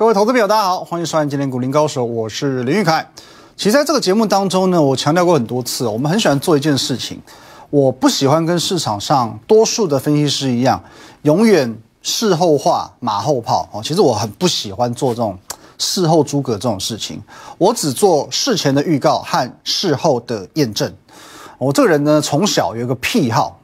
[0.00, 3.06] 各位投资朋友，大家好，欢迎收看今天股林高手，我是林玉凯。
[3.54, 7.20] 其实在这个节目当中呢，我强调过很多次，我们很喜欢做一件事情，
[7.68, 10.82] 我不喜欢跟市场上多数的分析师一样，
[11.20, 13.82] 永远事后话马后炮哦。
[13.84, 15.38] 其实我很不喜欢做这种
[15.76, 17.20] 事后诸葛这种事情，
[17.58, 20.90] 我只做事前的预告和事后的验证。
[21.58, 23.60] 我这个人呢，从小有一个癖好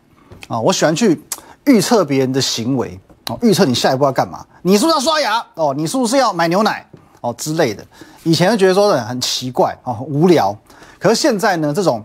[0.49, 1.19] 啊，我喜欢去
[1.65, 3.01] 预测别人的行为。
[3.29, 4.45] 哦，预测你下一步要干嘛？
[4.63, 5.45] 你是不是要刷牙？
[5.55, 6.87] 哦，你是不是要买牛奶？
[7.21, 7.85] 哦之类的。
[8.23, 10.57] 以前就觉得说的很奇怪哦，很无聊。
[10.99, 12.05] 可是现在呢，这种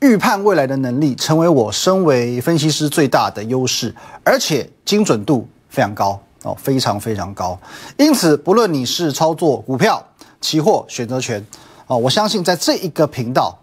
[0.00, 7.58] 预判未来的能力，成为我身为分析师最大的优势，而且精准度非常高哦，非常非常高。
[7.98, 10.02] 因此，不论你是操作股票、
[10.40, 11.44] 期货、选择权，
[11.86, 13.58] 哦，我相信在这一个频道。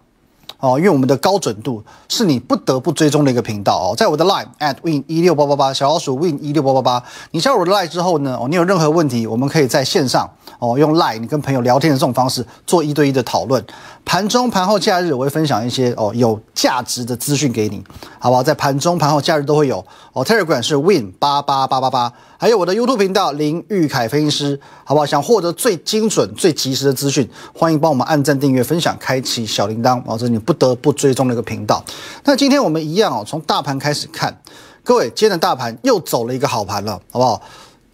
[0.60, 13.64] 哦，因为我们的高准度是你不得不追踪的一个频道哦，在我的 line at win 一六八八八小老鼠 win 一六八八八，你加入我的 line 之后呢，哦，你有任何问题，我们可以在线上哦，用 line 你跟朋友聊天的这种方式做一对一的讨论。
[14.04, 17.82] 盘中、盘后、假日，我会分享一些哦有价值的资讯给你，
[18.18, 18.42] 好不好？
[18.42, 20.24] 在盘中、盘后、假日都会有哦。
[20.24, 25.04] Telegram 是 win 八八八八八，还有我的 YouTube 频道林玉凯分析师，好不好？
[25.04, 31.84] 想获得最精准、最及时的资讯，欢迎帮我们按赞、订阅、分享、开启小铃铛哦，这是你不得不追踪的一个频道。
[32.24, 34.34] 那今天我们一样哦，从大盘开始看，
[34.82, 37.42] 各位，今天的大盘又走了一个好盘了，好不好？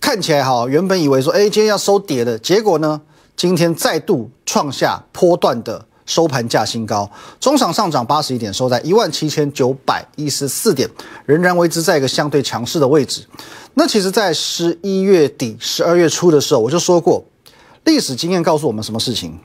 [0.01, 3.01] 看起来哈，原本以为说，哎，今天要收跌的，结果呢，
[3.35, 5.85] 今天再度创下波段的。
[6.07, 10.89] 收盘价新高，中场上涨八十一点，收在一万七千九百一十四点，
[11.27, 13.27] 仍然维持在一个相对强势的位置。
[13.75, 17.23] 那其实，在十一月底、十二月初的时候，我就说过，
[17.85, 19.39] 历史经验告诉我们什么事情？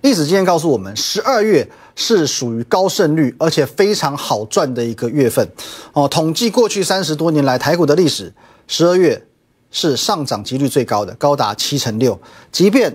[0.00, 5.48] 历史经验告诉我们，十二月是属于高胜率而且非常好赚的一个月份。
[5.92, 8.34] 哦，统计过去三十多年来台股的历史，
[8.66, 9.26] 十二月
[9.70, 12.20] 是上涨几率最高的，高达七成六。
[12.52, 12.94] 即便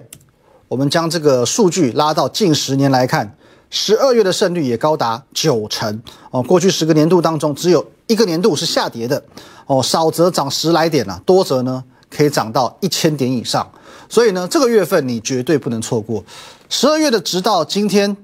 [0.69, 3.35] 我们将这个数据拉到近十年来看，
[3.71, 5.99] 十二月的胜率也高达九成
[6.29, 6.43] 哦。
[6.43, 9.21] 过去十个年度当中，只有一个年度是下跌的
[9.65, 13.67] 哦，少则涨十来点啊，多则呢可以涨到一千点以上。
[14.07, 16.23] 所以呢，这个月份你绝对不能错过。
[16.69, 18.15] 十二月的直到今天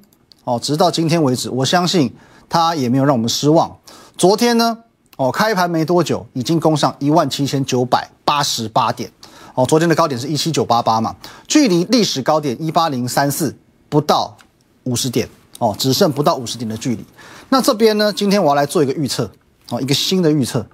[0.44, 2.16] 哦，直到今天为止，我相信
[2.48, 3.76] 它也没有让我们失望。
[4.20, 4.78] 昨天呢，
[5.18, 9.12] 哦，开盘没多久，已经攻上一万七千九百八十八点。
[9.56, 11.16] 哦，昨天的高点是一七九八八嘛，
[11.48, 13.56] 距离历史高点一八零三四
[13.88, 14.38] 不到
[14.84, 15.28] 五十点
[15.60, 17.04] 哦，只剩不到五十点的距离。
[17.48, 19.32] 那这边呢，今天我要来做一个预测
[19.70, 20.68] 哦，一个新的预测。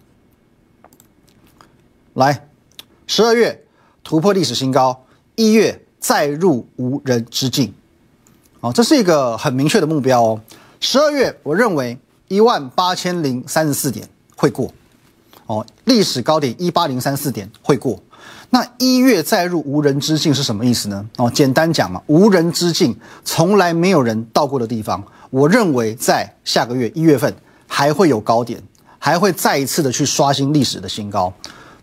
[2.16, 2.47] 来，
[3.06, 3.64] 十二月
[4.03, 5.06] 突破历史新高，
[5.36, 7.72] 一月再入无人之境。
[8.62, 10.41] 哦，这是一个很明确的目标哦。
[10.80, 11.97] 十二月我认为
[12.28, 14.74] 一万八千零三十四点会过，
[15.46, 18.02] 哦，历史高点一八零三四点会过。
[18.50, 21.08] 那一月再入无人之境是什么意思呢？
[21.18, 25.04] 哦，简单讲嘛，无人之境，从来没有人到过的地方。
[25.30, 27.34] 我认为在下个月一月份
[27.66, 28.62] 还会有高点，
[29.00, 31.34] 还会再一次的去刷新历史的新高。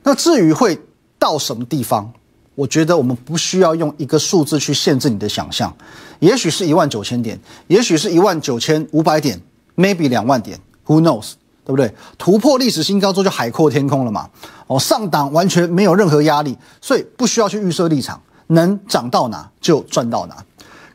[0.02, 0.78] 那至于会
[1.18, 2.12] 到什么地方，
[2.54, 5.74] 我觉得我们不需要用一个数字去限制你的想象，
[6.18, 9.40] 也许是一万九千点，也许是一万九千五百点
[9.76, 11.32] ，maybe 两万点，Who knows？
[11.68, 11.94] 对不对？
[12.16, 14.26] 突破历史新高之后就海阔天空了嘛？
[14.68, 20.36] 哦，上档完全没有任何压力，所以不需要去预设立场，能涨到哪就赚到哪。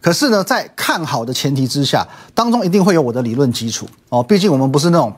[0.02, 4.24] 可是呢，在看好的前提之下，当中一定会有我的理论基础哦。
[4.24, 5.14] 毕竟我们不是那种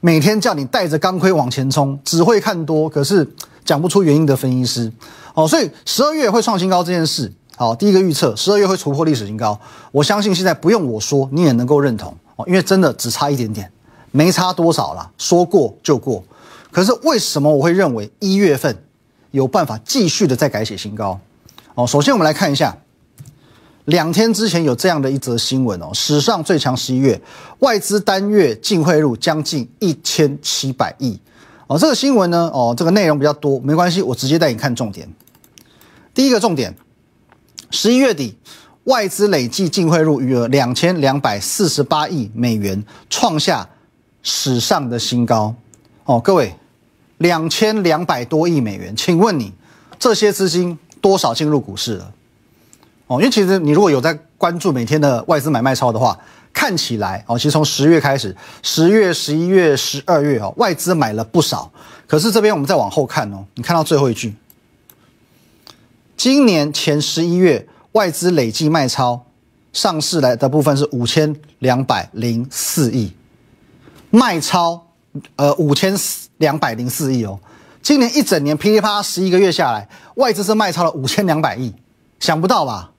[0.00, 3.28] 每天叫你带着钢盔往前冲，只会看多，可是
[3.64, 4.92] 讲不出原因的分析师
[5.34, 5.48] 哦。
[5.48, 9.58] 所以十二月会创新高这件事，好，第一个预测十二月会突破历史新高，
[9.90, 13.68] 我相信现在不用我说，你也能够认同哦，因为真的只差一点点。
[14.10, 16.24] 没差多少了，说过就过。
[16.70, 18.84] 可是为什么我会认为一月份
[19.32, 21.18] 有办法继续的再改写新高？
[21.74, 22.76] 哦，首先我们来看一下，
[23.86, 27.20] 两天之前有这样的一则新闻哦，史上最强十一月
[27.58, 31.18] 外资单月净汇入将近一千七百亿。
[31.66, 35.08] 哦，这个新闻呢，哦，这个内容比较多，没关系，我直接带你看重点。
[36.14, 36.76] 第一个重点，
[37.70, 38.36] 十一月底
[38.84, 43.68] 外资累计净汇入余额两千两百四十八亿美元，创下。
[44.22, 45.54] 史上的新高
[46.04, 46.54] 哦，各位，
[47.18, 49.52] 两千两百多亿美元，请问你
[49.98, 52.12] 这些资金多少进入股市了？
[53.06, 56.18] 哦，因为其实你如果有在关注每天的外资买卖超的话，
[56.52, 61.70] 看起来哦，其实从十月开始，十月、十一月、十二月哦，外资买了不少。
[62.06, 64.34] 可是这边我们再往后看哦，你看到最后一句，
[66.16, 69.24] 今年前十一月外资累计卖超
[69.72, 73.12] 上市来的部分是五千两百零四亿。
[74.10, 74.86] 卖超，
[75.36, 75.94] 呃，五千
[76.38, 77.38] 两百零四亿哦，
[77.82, 81.74] 今年一整年噼里啪啦十一个月下来，外资是卖超了五千两百亿，
[82.18, 82.90] 想不到吧？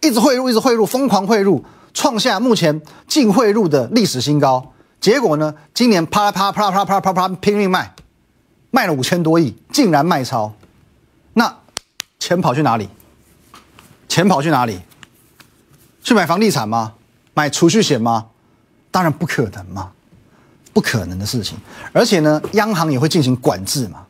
[0.00, 4.72] 一直汇入，一直汇入，疯狂汇入，创下目前净汇入的历史新高。
[5.00, 7.94] 结果呢，今年啪啦啪啪啪啪啪拼命卖，
[8.70, 10.52] 卖了五千多亿，竟然卖超。
[11.34, 11.58] 那
[12.18, 12.88] 钱跑去哪里？
[14.08, 14.80] 钱跑去哪里？
[16.02, 16.94] 去买房地产吗？
[17.34, 18.26] 买储蓄险吗？
[18.90, 19.92] 当然不可能嘛，
[20.78, 21.58] 不可能的事情。
[21.92, 24.04] 而且呢，央行也会进行管制嘛。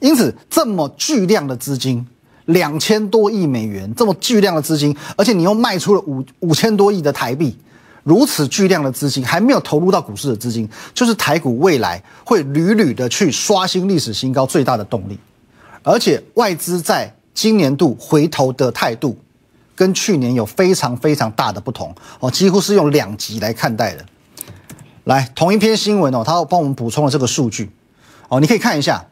[0.00, 2.04] 因此，这么巨量的资金，
[2.46, 7.56] 两千多亿美元，这么巨量的资金，而且你又卖出了五五千多亿的台币，
[8.02, 15.16] 如此巨量的资金还没有投入到股市的资金，就是台股未来会屡屡的去刷新历史新高最大的动力。
[15.84, 19.16] 而且外资在今年度回头的态度，
[19.74, 24.04] 跟去年有非常非常大的不同哦，几乎是用两极来看待的。
[25.08, 27.70] 来，同一篇新闻哦，他帮我们补充了这个数据
[28.28, 29.06] 哦，你可以看一下。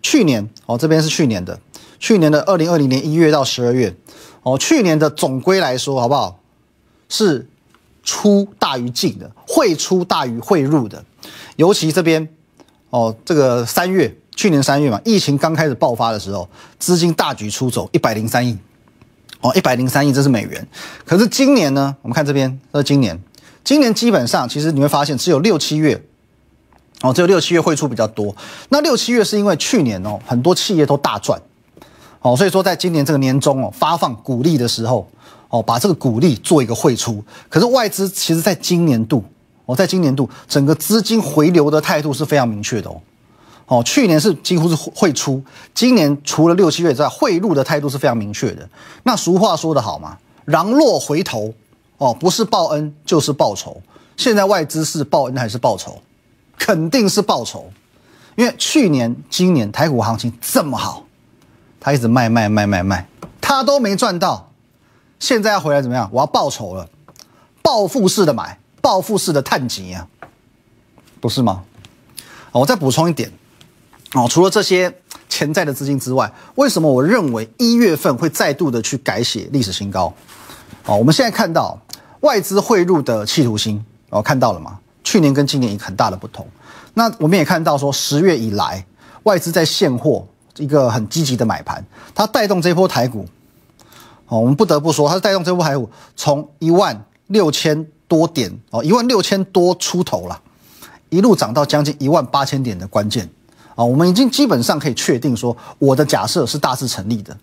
[0.00, 1.60] 去年哦，这边是去年的，
[1.98, 3.94] 去年的二零二零年一月到十二月，
[4.42, 6.40] 哦，去年的总归来说好不好？
[7.10, 7.46] 是
[8.02, 11.04] 出大于进的，汇出大于汇入的，
[11.56, 12.26] 尤其这边
[12.88, 16.48] 哦，这个三月，去年三月嘛，疫情刚开始爆发的时候，
[16.78, 18.56] 资金大举出走一百零三亿，
[19.42, 20.66] 哦，一百零三亿这是美元，
[21.04, 23.22] 可是今年呢，我们看这边，这是今年，
[23.64, 26.00] 今年基本上其实你会发现只有六七月。
[27.02, 28.34] 哦，只有六七月汇出比较多。
[28.70, 31.38] 那六七月是因为去年哦，很多企业都大赚，
[32.20, 35.06] 哦，所以说在今年这个年终哦，发放股利的时候，
[35.50, 37.22] 哦，把这个股利做一个汇出。
[37.50, 39.22] 可是外资其实在今年度，
[39.66, 42.98] 哦，在今年度整个资金回流的态度是非常明确的哦。
[43.66, 45.42] 哦，去年是几乎是汇出，
[45.74, 48.66] 今年除了六七月之外，汇入的态度是非常明确的。
[49.02, 50.16] 那俗话说得好嘛，
[50.46, 51.52] 狼若回头，
[51.98, 53.80] 哦，不是报恩就是报仇。
[54.16, 56.00] 现在外资是报恩还是报仇？
[56.56, 57.70] 肯定是报酬，
[58.36, 61.04] 因为去年、今年台股行情这么好，
[61.80, 63.08] 他一直卖卖卖卖卖，
[63.40, 64.50] 他都没赚到，
[65.18, 66.08] 现在要回来怎么样？
[66.12, 66.88] 我要报仇了，
[67.60, 70.06] 报复式的买，报复式的探底啊，
[71.20, 71.64] 不是吗？
[72.52, 73.32] 我再补充一点，
[74.14, 74.96] 哦，除了这些
[75.28, 80.14] 潜在的资金之外，为什么我认为一月份会再度的去改写历史新高？
[80.86, 81.78] 哦，我们现在看到
[82.20, 84.78] 外资汇入的企图心，哦，看到了吗？
[85.02, 86.46] 去年跟今年一个很大的不同，
[86.94, 88.84] 那我们也看到说十月以来
[89.24, 90.26] 外资在现货
[90.56, 91.84] 一个很积极的买盘，
[92.14, 93.26] 它带动这波台股，
[94.28, 100.40] 哦，我们不得不说它是带动这波台股从一万六千多点哦，一万六千多出头了，
[101.08, 103.28] 一路涨到将近一万八千点的关键。
[103.74, 107.36] 啊，我们已经基本上可以确定说我的假设是大致成立的，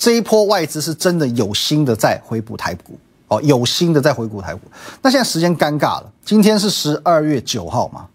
[0.00, 2.98] 这一波外资是真的有心的在回补台股。
[3.28, 4.62] 哦，有心的在回补台股，
[5.00, 6.12] 那现在时间尴尬了。
[6.24, 8.08] 今天是十二月九号嘛？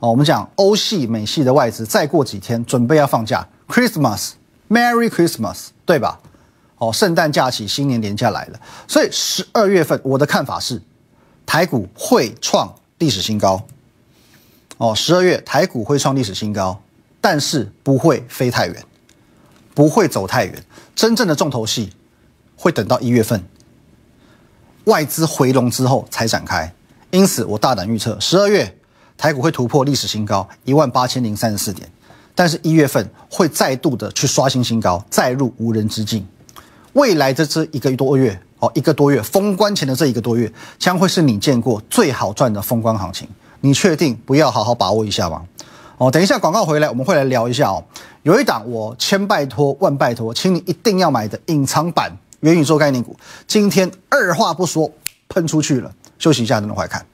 [0.00, 6.18] 哦，我们讲欧系、美系的外资，再过几天准备要放假，Christmas，Merry Christmas，对吧？
[6.78, 10.82] 哦，圣诞假期、新年年假来了，所以十二月份我的看法是，
[11.46, 13.62] 台股会创历史新高。
[14.78, 16.82] 哦，十二月台股会创历史新高，
[17.20, 18.84] 但是不会飞太远，
[19.76, 20.64] 不会走太远，
[20.94, 21.92] 真正的重头戏
[22.56, 23.44] 会等到一月份。
[24.84, 26.72] 外资回笼之后才展开，
[27.10, 28.74] 因此我大胆预测，十二月
[29.18, 31.86] 台股会突破历史新高一万八千零三十四点，
[32.34, 36.26] 但是一月份会再度的去刷新新高，再入无人之境。
[36.94, 43.28] 未来的这一个多月，哦，一个多月封关前的这一个多月，将会是你见过最好赚的封关行情。
[43.60, 45.44] 你确定不要好好把握一下吗？
[45.98, 47.82] 哦，等一下广告回来，我们会来聊一下哦。
[48.22, 52.16] 有一档我千拜托万拜托，请你一定要买的隐藏版。
[52.40, 54.90] 元宇宙概念股今天二话不说
[55.28, 57.04] 喷出去了，休息一下，等会看。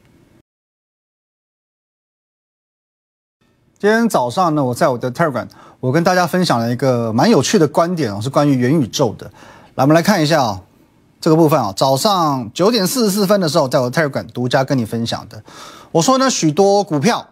[3.78, 5.46] 今天早上呢，我在我的 Telegram，
[5.78, 9.26] 我跟大家分享了一个蛮有趣的观点哦，是关于元宇宙的。
[9.76, 10.60] 来，我们来看一下啊，
[11.20, 15.42] 这个部分啊，早上九点四十四分的时候，在我 Telegram 独家跟你分享的。
[15.92, 17.26] 我说呢，许多股票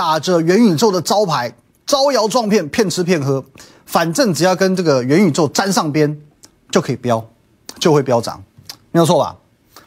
[0.00, 1.52] 打着元宇宙的招牌，
[1.84, 3.44] 招摇撞骗，骗吃骗喝，
[3.84, 6.18] 反正只要跟这个元宇宙沾上边。
[6.70, 7.22] 就可以飙，
[7.78, 8.42] 就会飙涨，
[8.92, 9.36] 没有错吧？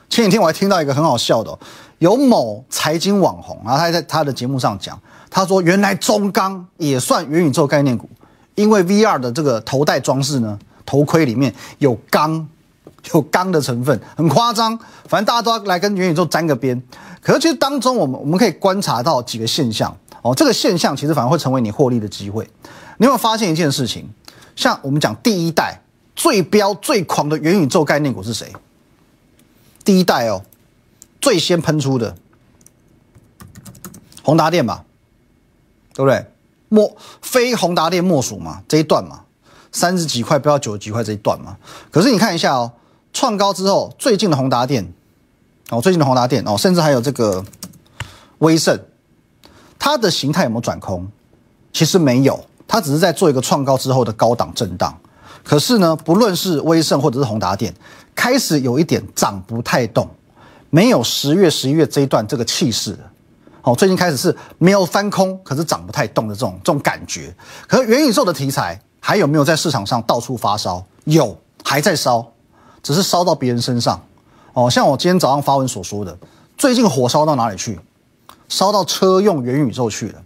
[0.10, 1.58] 前几天我还听到一个很好笑的，
[1.98, 5.00] 有某财经网红，然后他在他的节目上讲，
[5.32, 8.08] 他说原来中钢也算元宇宙概念股，
[8.54, 12.48] 因为 VR 的这个头戴装饰呢，头盔里面有钢，
[13.14, 14.78] 有钢的成分，很夸张。
[15.08, 16.80] 反正大家都要来跟元宇宙沾个边。
[17.22, 22.50] 可是其实当中，我们我们可以观察到几个现象哦，这个现象其实反而会成为你获利的机会。
[22.98, 24.08] 你有没有发现一件事情？
[24.56, 25.80] 像我们讲第一代。
[26.16, 28.54] 最标最狂的元宇宙概念股是谁？
[29.84, 30.44] 第一代哦，
[31.20, 32.16] 最先喷出的
[34.22, 34.86] 宏达电吧，
[35.92, 36.28] 对不对？
[36.70, 39.24] 莫非宏达电莫属嘛这一段嘛，
[39.72, 41.58] 三十几块不要九十几块这一段嘛。
[41.90, 42.74] 可是你看一下哦，
[43.12, 44.94] 创高之后，最近的宏达电，
[45.72, 47.44] 哦，最近的宏达电哦，甚至还有这个
[48.38, 48.80] 威盛，
[49.86, 51.06] 它的形态有没有转空？
[51.74, 54.98] 其实没有，它只是在做一个创高之后的高档震荡。
[55.44, 57.76] 可是呢，不论是威盛或者是宏达电，
[58.16, 60.10] 开始有一点涨不太动，
[60.70, 63.00] 没有十月、十一月这一段这个气势了。
[63.64, 67.36] 哦，最近开始是没有翻空，可是涨不太动的这种这种感觉。
[67.68, 70.82] 可是元宇宙的题材还有没有在市场上到处发烧？
[71.04, 72.26] 有，还在烧，
[72.82, 74.02] 只是烧到别人身上。
[74.54, 76.18] 哦，像我今天早上发文所说的，
[76.58, 77.78] 最近火烧到哪里去？
[78.50, 80.22] 烧到车用元宇宙去了。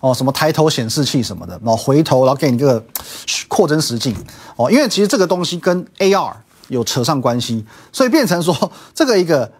[0.00, 2.82] 哦，什么抬头显示器什么的，然后回头，然后给你这个
[3.48, 4.16] 扩增实境。
[4.56, 6.32] 哦，因为其实这个东西跟 AR
[6.68, 9.50] 有扯上关系，所以变成说 这个一个。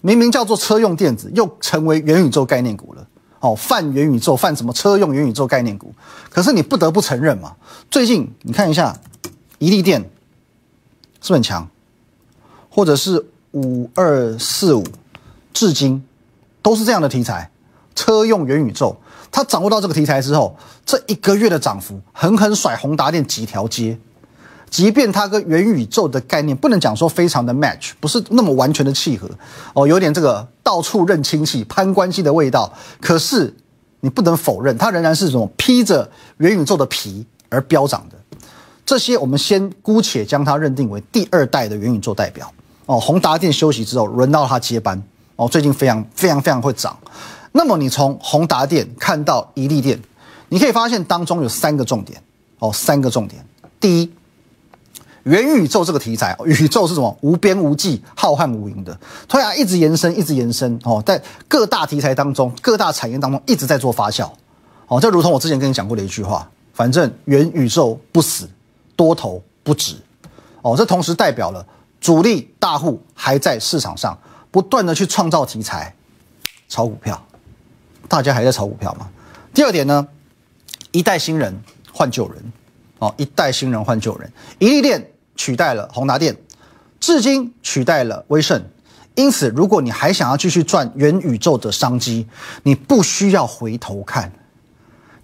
[0.00, 3.04] 明明叫做车用电子，又成为元宇宙概念股了。
[3.40, 5.92] 哦，泛元宇宙，泛什么车用元宇宙概念股？
[6.30, 7.56] 可是你不得不承认嘛，
[7.90, 8.96] 最近你看一下，
[9.58, 10.08] 一利电
[11.20, 11.68] 是很强，
[12.70, 14.84] 或者是五二四五，
[15.52, 16.00] 至今
[16.68, 17.50] 都是这样的题材，
[17.94, 18.94] 车用元宇宙。
[19.30, 23.98] 他掌握到这个题材之后，这一个月的涨幅，狠狠甩宏达电几条街。
[24.68, 29.26] 即便它跟元宇宙的概念不能讲说非常的 match，不是那么完全的契合，
[29.72, 32.70] 哦，有点这个到处认亲戚、攀关系的味道。
[33.00, 33.56] 可是
[34.00, 38.18] 你不能否认，它仍然是这种披着元宇宙的皮而飙涨的。
[38.84, 42.52] 这些我们先姑且将它认定为第二代的元宇宙代表。
[42.84, 45.02] 哦，宏达电休息之后，轮到它接班。
[45.38, 46.98] 哦，最近非常非常非常会涨。
[47.52, 49.98] 那么你从宏达电看到一利电，
[50.48, 52.20] 你可以发现当中有三个重点。
[52.58, 53.44] 哦，三个重点。
[53.78, 54.12] 第一。
[55.24, 57.14] 元宇宙这个题材，宇宙是什么？
[57.20, 64.30] 无边无际、浩瀚无垠的，所以啊，一直延伸，一直延伸哦，在各大题材当中、各大产业当中一直在做发酵。
[64.86, 68.48] 哦，就如同我之前跟你讲过的一句话：，反正元宇宙不死，
[68.96, 69.96] 多头不止。
[70.62, 71.66] 哦，这同时代表了
[72.00, 74.16] 主力大户还在市场上
[74.50, 75.94] 不断的去创造题材，
[76.68, 77.22] 炒股票，
[78.08, 79.08] 大家还在炒股票吗？
[79.54, 80.06] 第二点呢，
[80.90, 81.62] 一代新人
[81.92, 82.52] 换旧人，
[82.98, 85.10] 哦，一代新人换旧人，一利电。
[85.40, 86.36] 取代了宏达电，
[86.98, 88.60] 至今取代了威盛，
[89.14, 92.26] 因此，如果你还想要继续赚元宇宙的商机，
[92.64, 94.32] 你不需要回头看，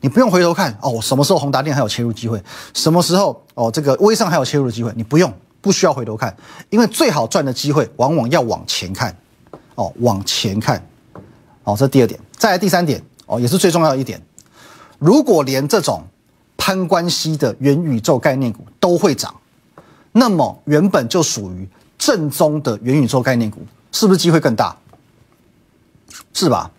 [0.00, 2.40] 你不用回头看哦，什么时候宏达电还有切入机会？
[2.72, 4.92] 什么时候哦，这个威盛还有切入的机会？
[4.94, 6.36] 你不用，不需要回头看，
[6.68, 9.16] 因为最好赚的机会往往要往前看，
[9.76, 10.86] 哦，往前看，
[11.62, 12.20] 哦，这第二点。
[12.36, 14.20] 再来第三点，哦，也是最重要的一点，
[14.98, 16.04] 如果连这种
[16.58, 19.34] 攀关系的元宇宙概念股都会涨。
[20.12, 21.66] 那么原本就属于
[21.96, 24.76] 正宗的元宇宙概念股，是不是机会更大？
[26.34, 26.70] 是吧？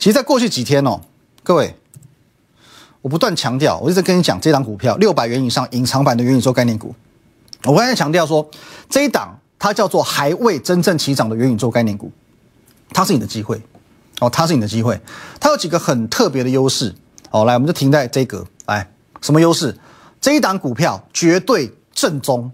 [0.00, 1.00] 其实，在过去几天哦，
[1.44, 1.76] 各位，
[3.02, 6.92] 我不断强调，我一直跟你讲，这档股票六百元以上隐藏版的元宇宙概念股，
[7.64, 8.48] 我刚才强调说，
[8.88, 12.10] 这一档它叫做还未真正起涨的元宇宙概念股，
[12.92, 13.60] 它是你的机会
[14.20, 15.00] 哦，它是你的机会，
[15.38, 16.94] 它有几个很特别的优势
[17.30, 18.90] 哦，来，我们就停在这个，来，
[19.20, 19.76] 什么优势？
[20.20, 21.74] 这一档股票绝对。
[21.92, 22.50] 正宗，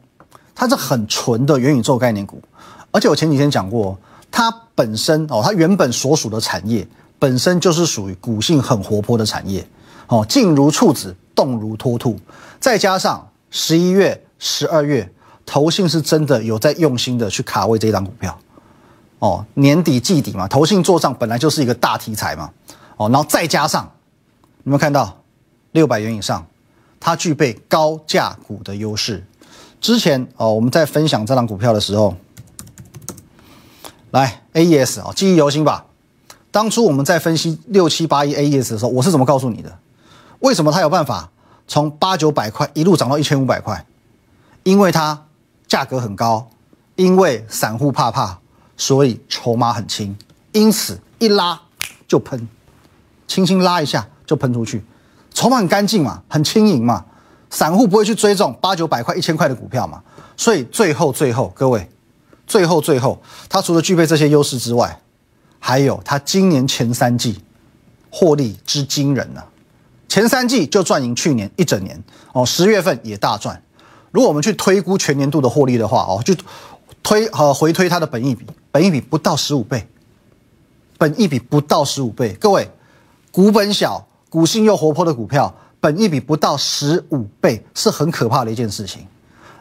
[0.57, 2.43] 它是很纯的元宇宙概念股，
[2.91, 3.97] 而且我前几天讲过，
[4.29, 6.85] 它本身哦，它原本所属的产业
[7.21, 9.65] 本身就是属于股性很活泼的产业，
[10.09, 12.19] 哦，静如处子，动如脱兔，
[12.59, 15.11] 再加上十一月、十二月，
[15.45, 18.39] 投信是真的有在用心的去卡位这一张股票，
[19.19, 22.51] 哦，年底季底嘛，投信做账本来就是一个大题材嘛，
[22.97, 23.85] 哦，然后再加上，
[24.65, 25.23] 有没有看到
[25.73, 26.47] 六百元以上，
[27.01, 29.25] 它具备高价股的优势。
[29.81, 32.15] 之前哦，我们在分享这档股票的时候，
[34.11, 35.87] 来 A E S 哦，记忆犹新吧。
[36.51, 39.79] 当初我们在分析六七八一 A E S 的时候，我是怎么告诉你的？
[40.41, 41.31] 为什么它有办法
[41.69, 43.85] 从八九百块一路涨到一千五百块？
[44.67, 45.27] 因为它
[45.69, 46.51] 价格很高，
[46.97, 48.37] 因为散户怕怕，
[48.77, 50.19] 所以筹码很轻，
[50.51, 51.63] 因此一拉
[52.09, 52.49] 就喷，
[53.29, 54.85] 轻轻拉一下就喷出去，
[55.33, 57.05] 筹码很干净嘛，很轻盈嘛。
[57.49, 60.03] 散户不会去追这种八九百块、一千块的股票嘛？
[60.37, 61.89] 所以最后最后，各位，
[62.45, 65.01] 最后最后，它除了具备这些优势之外，
[65.61, 67.41] 还有它今年前三季
[68.11, 69.41] 获利之惊人呢。
[70.09, 73.63] 前三季就赚赢去年一整年哦，十月份也大赚。
[74.11, 76.35] 如果我们去推估全年度的获利的话哦，就
[77.03, 79.87] 推呃回推它的本益比，本益比不到十五倍，
[80.99, 82.33] 本益比不到十五倍。
[82.41, 82.71] 各位，
[83.31, 85.55] 股本小、股性又活泼的股票。
[85.79, 89.07] 本益比不到十五倍是很可怕的一件事情，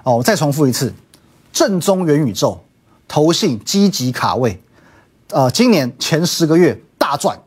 [0.02, 0.92] 哦，我再重复一次，
[1.54, 2.64] 正宗元宇宙，
[3.08, 4.60] 投信积极卡位，
[5.30, 7.38] 呃，今年前十个月大赚，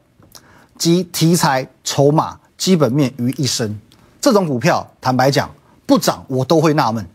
[0.77, 3.81] 集题材筹码基本面于一身，
[4.21, 5.51] 这种股票坦白讲
[5.89, 7.09] 不涨我都会纳闷。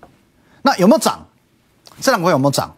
[0.63, 1.23] 那有没有涨？
[2.01, 2.75] 这两股有没有涨？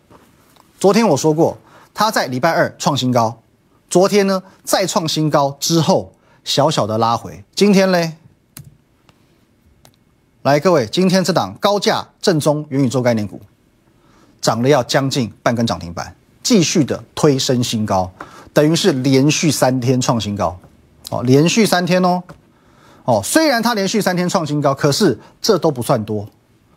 [0.77, 1.57] 昨天我说过，
[1.93, 3.41] 它在礼拜二创新高，
[3.89, 8.17] 昨天呢再创新高之后小小的拉回，今天嘞，
[10.41, 13.39] 来各位，今天这档高价正宗元宇宙概念股
[14.41, 18.11] 涨了要将近半根涨停板，继续的推升新高，
[18.51, 20.59] 等于是连续三天创新高，
[21.09, 22.21] 哦，连续三天哦，
[23.05, 26.27] 哦，虽然它连续三天创新高，可是这都不算多。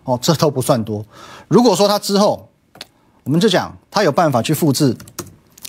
[0.04, 1.04] 哦，这都不算多。
[1.48, 2.48] 如果说它之后，
[3.24, 4.96] 我们就讲它有办法去复制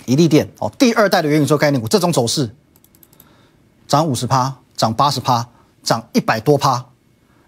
[0.06, 2.50] 一利电哦，第二代的元宇宙概念股这种走势，
[3.86, 5.46] 涨五十趴，涨八十趴，
[5.82, 6.86] 涨一百多趴，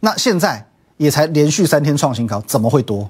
[0.00, 3.08] 那现在也才连续三天创新高，怎么会多？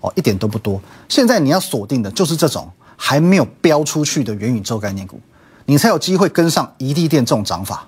[0.00, 0.80] 哦，一点都不多。
[1.10, 5.20] 现在你要锁定的就是这种还没有飙出去的元宇宙概念股，
[5.66, 7.86] 你才有机会跟上一利电这种涨法。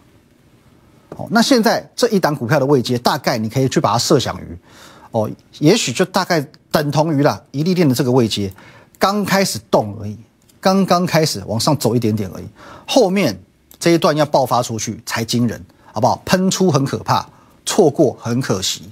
[1.10, 4.58] 哦，那现在这一档股票的位阶，大概你可以去把它设想于。
[5.12, 5.30] 哦，
[5.60, 8.52] 也许就大概等同于了一利店的这个位阶，
[8.98, 10.18] 刚开始动而已，
[10.60, 12.44] 刚刚开始往上走一点点而已，
[12.84, 13.40] 后面
[13.78, 16.20] 这一段要爆发出去才惊人，好不好？
[16.24, 17.24] 喷出很可怕，
[17.64, 18.90] 错过很可惜。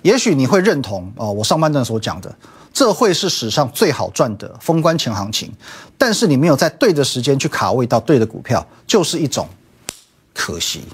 [0.00, 2.34] 也许你会认同哦，我上半段所讲的，
[2.72, 5.52] 这会是史上最好赚的封关前行情，
[5.98, 9.46] 但是你没有在对的时间去卡位到对的股票，就是一种
[10.32, 10.84] 可惜。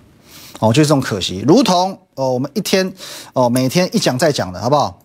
[0.60, 2.92] 哦，就是这种可惜，如同哦，我们一天
[3.32, 5.00] 哦，每天一讲再讲的好不好？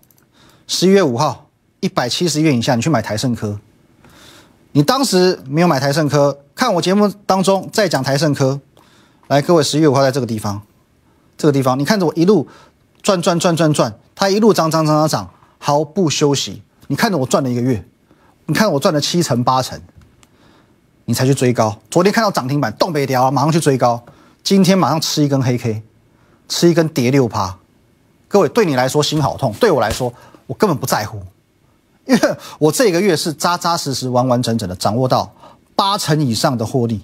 [0.68, 3.60] 十一月五号，一百七十元以下，你去买台盛科。
[4.74, 8.62] 你当时没有买台盛科，看我节目当中再讲台盛科。
[9.28, 10.62] 来，各位，十一月五号在这个地方，
[11.36, 12.48] 这个地方，你看着我一路
[13.02, 16.62] 转转转转转，它一路涨涨涨涨涨，毫不休息。
[16.88, 17.84] 你看着我赚了一个月，
[18.46, 19.82] 你看我赚了七成八成，
[21.06, 21.80] 你才去追高。
[21.90, 24.04] 昨天看到涨停板，动北调，马上去追高。
[24.44, 25.84] 今天马上吃一根黑 K，
[26.48, 27.58] 吃一根跌六趴，
[28.28, 30.12] 各位对你来说心好痛，对我来说
[30.48, 31.22] 我根本不在乎，
[32.06, 35.32] 因为我这个月是扎扎实实、完完整整的掌握到
[35.76, 37.02] 八成以上的获利，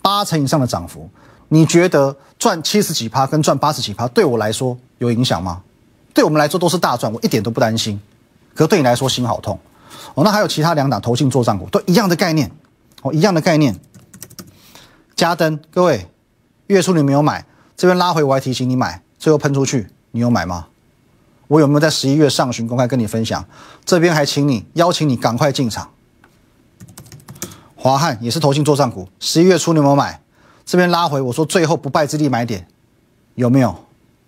[0.00, 1.10] 八成以上的涨幅。
[1.48, 5.62] 你觉得赚七十几趴跟赚八十几趴对我来说有影响吗？
[6.14, 8.00] 对我们来说都是大赚，我一点都不担心。
[8.54, 9.58] 可对你来说心好痛
[10.14, 10.24] 哦。
[10.24, 12.50] 那还有其他两档投信做账股都一样的概念
[13.02, 13.78] 哦，一样的概念。
[15.14, 16.06] 加登，各位。
[16.74, 17.44] 月初你没有买，
[17.76, 20.66] 这边拉回我还提醒你买，最后喷出去，你有买吗？
[21.48, 23.44] 我有没有在十一月上旬公开跟你分享？
[23.84, 25.90] 这边还请你邀请你赶快进场。
[27.74, 30.20] 华汉也是投信做账股，十一月初你有没有买？
[30.64, 32.68] 这边拉回我说最后不败之地买点，
[33.34, 33.68] 有没有？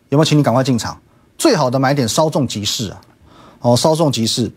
[0.08, 1.00] 有没有请你赶快进场？
[1.38, 3.00] 最好的买点稍纵即逝啊！
[3.60, 4.50] 哦，稍纵即逝。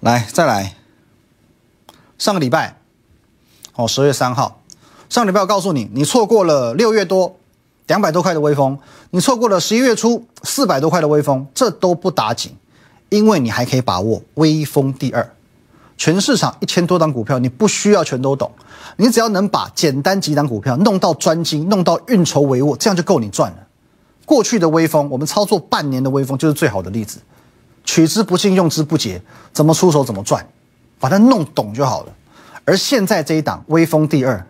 [0.00, 0.76] 来，再来，
[2.16, 2.78] 上个礼拜，
[3.74, 4.62] 哦，十月三号。
[5.08, 7.36] 上礼拜我告诉你，你错过了六月多
[7.86, 8.76] 两百多块的微风，
[9.10, 12.52] 你错过了十一月初四百多块的微风，这都不打紧，
[13.08, 15.30] 因为你还可以把握微风第二。
[15.96, 18.50] 全市场一千多档股票，你不需要全都懂，
[18.96, 23.58] 你只要能把简单几档股票弄到专精，弄到运筹帷幄，这样就够你赚了。
[24.26, 27.20] 过去的微风，我们操作半年的微风就是最好的例子，
[27.84, 30.44] 取之不尽，用之不竭，怎么出手怎么赚，
[30.98, 32.12] 把它弄懂就好了。
[32.64, 34.44] 而现在这一档微风第二。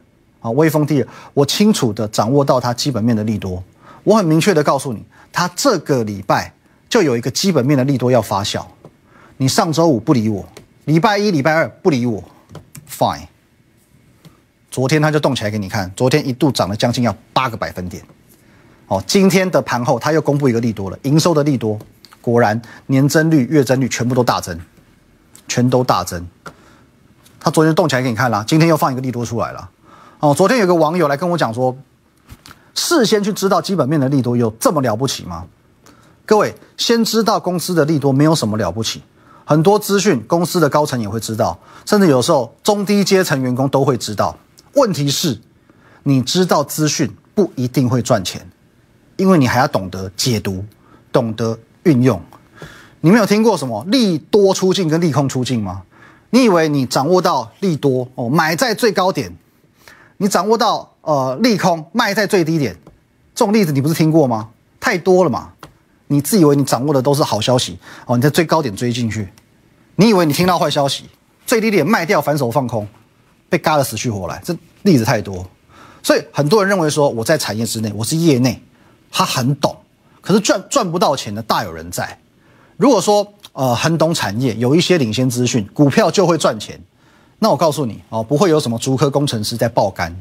[0.46, 3.60] 啊，微风第二，我清楚的掌握到它基本面的利多，
[4.04, 6.52] 我很明确的告诉你，它这个礼拜
[6.88, 8.64] 就有一个基本面的利多要发酵。
[9.38, 10.46] 你上周五不理我，
[10.84, 12.22] 礼拜一、礼拜二不理我
[12.88, 13.26] ，fine。
[14.70, 18.00] 昨天它就动起来给你看，昨天一度涨了将近要八个百分点。
[18.86, 21.76] 哦，今天的盘后它又公布一个利多了，营收的利多，
[22.20, 24.56] 果然年增率、月增率全部都大增，
[25.48, 26.24] 全都大增。
[27.40, 29.70] 它昨天动起来给你看了，今天又放一个利多出来了。
[30.26, 31.76] 哦，昨天有个网友来跟我讲说，
[32.74, 35.44] 事先去知道基本面的利多有这么了不起吗？
[36.24, 39.00] 各位，先知道公司的利多没有什么了不起，
[39.44, 44.36] 很多资讯公司的高层也会知道，甚至有时候中低阶层员工都会知道。
[44.74, 45.38] 问题是，
[46.02, 48.44] 你知道资讯不一定会赚钱，
[49.16, 50.64] 因为你还要懂得解读，
[51.12, 52.20] 懂得运用。
[53.00, 55.84] 你没有听过什么利多出境跟利空出境吗？
[56.30, 59.32] 你以为你掌握到利多哦，买在最高点？
[60.18, 62.74] 你掌握到呃利空卖在最低点，
[63.34, 64.50] 这种例子你不是听过吗？
[64.80, 65.50] 太多了嘛！
[66.06, 67.76] 你自以为你掌握的都是好消息
[68.06, 69.28] 哦，你在最高点追进去，
[69.96, 71.06] 你以为你听到坏消息，
[71.44, 72.86] 最低点卖掉反手放空，
[73.48, 75.44] 被嘎得死去活来，这例子太多。
[76.04, 78.62] 所以很多人认为说我在产业之内，我是业内，
[79.10, 79.76] 他很懂，
[80.20, 82.16] 可是赚赚不到钱的大有人在。
[82.76, 86.80] 如果说呃很懂产业，有一些领先资讯，股票就会赚钱。
[87.38, 90.14] 那我告诉你哦，不会有什么足科工程师在爆肝，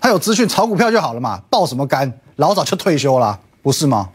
[0.00, 2.12] 他有资讯炒股票就好了嘛，爆什么肝？
[2.36, 4.10] 老早就退休了，不是吗？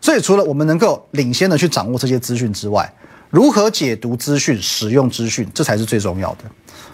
[0.00, 2.90] 所以除了我们能够领先的去掌握这些资讯之外，
[3.28, 6.44] 如何解读资讯、使用资讯，这才是最重要的。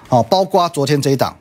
[0.09, 1.37] 哦，包括昨天这一档，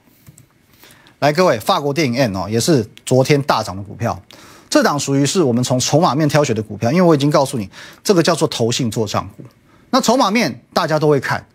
[1.19, 4.21] 来各位，法国电影 N 哦，也是昨天大涨的股票。
[4.69, 7.69] 这档属于是我们从筹码面挑选的股票，因为我已经告诉你，
[8.03, 9.43] 这个叫做投信做账股。
[9.89, 11.47] 那筹码面大家都会看，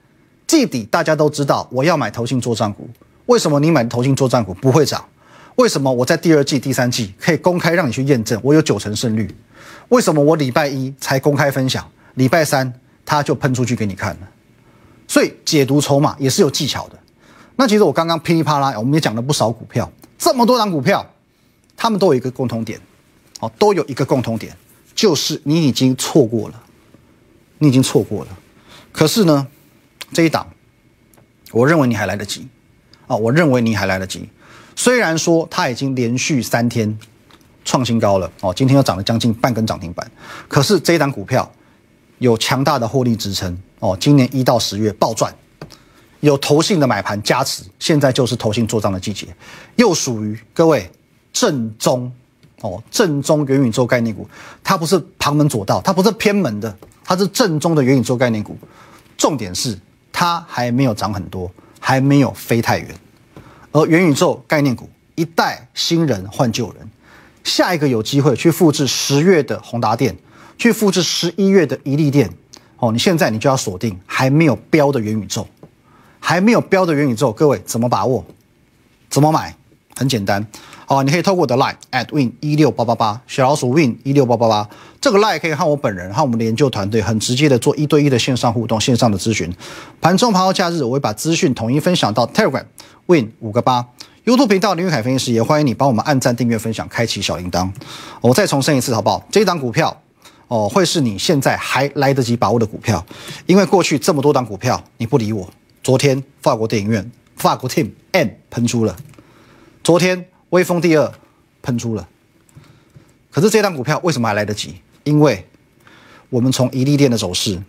[0.51, 2.91] 季底大家都知道，我要买投信做账股。
[3.27, 5.05] 为什么你买投信做账股不会涨？
[5.55, 9.33] 为什么我在第二季、第三季可以公开让你去验证，我有九成胜率？
[9.91, 12.73] 为什么我礼拜一才公开分享，礼拜三
[13.07, 14.29] 它就喷出去给你看了？
[15.07, 16.99] 所以解读筹码也是有技巧的。
[17.55, 21.09] 那其实我刚刚噼里啪啦，我们也讲了不少股票，这么多档股票，
[21.77, 22.81] 他们都有一个共同点。
[23.39, 24.53] 哦，都有一个共同点，
[24.97, 26.61] 就是你已经错过了，
[27.59, 28.39] 你已经错过了。
[28.91, 29.47] 可是呢，
[30.13, 30.47] 这一档，
[31.53, 32.49] 我认为你还来得及。
[33.07, 34.29] 啊，我认为你还来得及。
[34.77, 36.97] 虽然说它已经连续三天
[37.65, 40.09] 创新高了，哦，今天又涨了将近半根涨停板。
[40.47, 41.51] 可是这一档股票
[42.19, 45.35] 有强大的获利支撑，哦，今年一到十月暴赚，
[46.21, 49.27] 有投信的买盘加持，现在就是投信做账的季节，
[49.77, 50.91] 又属于各位
[51.33, 52.13] 正宗。
[52.63, 54.29] 哦，正宗元宇宙概念股，
[54.63, 58.55] 它不是旁门左道，它不是偏门的，它是正宗的元宇宙概念股。
[59.17, 59.79] 重点是
[60.21, 62.89] 它还没有涨很多，还没有飞太远。
[63.73, 66.91] 而元宇宙概念股一代新人换旧人，
[67.43, 70.15] 下一个有机会去复制十月的宏达电，
[70.59, 72.29] 去复制十一月的一利电。
[72.77, 75.49] 哦，你现在你就要锁定还没有标的元宇宙，
[76.19, 78.23] 还没有标的元宇宙，各位怎么把握？
[79.09, 79.57] 怎么买？
[79.97, 80.47] 很简单。
[80.93, 84.69] 好，你可以透过我的 line at win 一六八八八小老鼠 win 一六八八八
[85.01, 89.55] 这个 line 可以和我本人和我们的研究团队很直接的做一对一的线上互动、线上的咨询。
[90.01, 92.65] 盘中、盘后、假日，我会把资讯统一分享到 Telegram
[93.07, 93.87] win 五个八
[94.25, 97.71] YouTube 频道林玉凯分析师，也欢迎你帮我们按赞、订阅、分享、开启小铃铛。
[98.21, 99.25] 我再重申一次，好不好？
[99.31, 99.97] 这一档股票
[100.49, 103.07] 哦，会是你现在还来得及把握的股票，
[103.47, 105.49] 因为过去这么多档股票你不理我。
[105.85, 108.97] 昨天法国电影院法国 Team n 喷出了，
[109.85, 110.27] 昨天。
[110.51, 111.13] 威风第二
[111.63, 112.09] 喷出了，
[113.31, 114.81] 可是这张股票为什么还来得及？
[115.05, 115.47] 因为
[116.29, 117.61] 我们从一利店的走势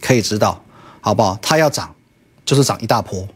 [0.00, 0.64] 可以知道，
[1.00, 1.38] 好不好？
[1.42, 1.94] 它要涨
[2.44, 3.28] 就是涨一大波。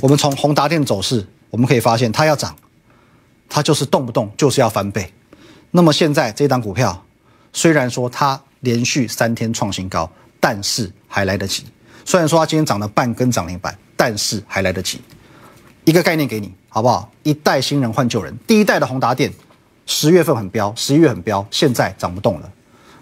[0.00, 2.56] 我们从宏达电的走势，我们可以发现它要涨，
[3.48, 5.12] 它就是动不动就是要翻倍。
[5.72, 7.04] 那么现在这张股票
[7.52, 11.64] 虽然说它连续三天创新高，但是还来得及。
[12.04, 15.00] 虽然说它今天涨了半根涨停板，但是还来得及。
[15.84, 17.08] 一个概念给你，好不好？
[17.22, 19.32] 一代新人换旧人，第一代的宏达电，
[19.86, 22.50] 十月份很飙，十一月很飙，现在涨不动了。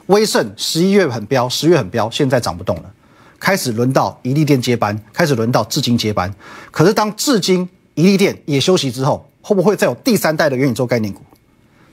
[0.08, 2.92] 威盛十一月很飙，十月很飙，现在涨不动了。
[3.40, 6.30] 开始轮到一利电接班，开始轮到至今接班。
[6.70, 11.22] 可是当至今一利电也休息之后，会不会再有第三代的元宇宙概念股？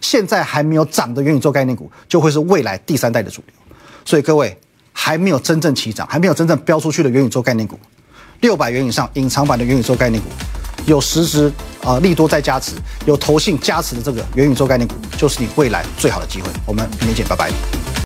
[0.01, 3.55] 现在还没有涨的元宇宙概念股，就会是未来第三代的主流。
[4.03, 4.59] 所以各位
[4.91, 7.79] 还没有真正起涨，还没有真正飙出去的元宇宙概念股，
[8.41, 10.27] 六百元以上隐藏版的元宇宙概念股。
[10.85, 11.51] 有实时
[11.83, 16.49] 啊利多在加持，有投信加持的这个元宇宙概念股，就是你未来最好的机会。
[16.65, 17.49] 我们明天见，拜拜。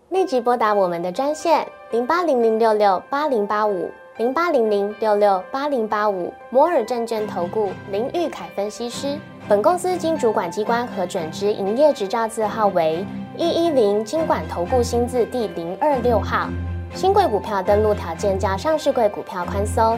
[0.09, 9.17] 立即拨打我们的专线零八零零六六八零八五零八零零六六八零八五摩尔证券投顾林玉凯分析师。
[9.49, 13.05] 本公司经主管机关核准之营业执照字号为
[13.35, 16.47] 一一零金管投顾新字第零二六号。
[16.95, 19.97] 新贵股票登录条件较上市贵股票宽松。